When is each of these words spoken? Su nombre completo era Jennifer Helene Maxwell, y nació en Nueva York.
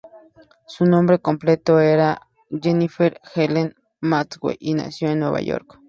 Su 0.65 0.85
nombre 0.87 1.19
completo 1.19 1.79
era 1.79 2.27
Jennifer 2.49 3.21
Helene 3.35 3.75
Maxwell, 3.99 4.57
y 4.59 4.73
nació 4.73 5.09
en 5.11 5.19
Nueva 5.19 5.41
York. 5.41 5.79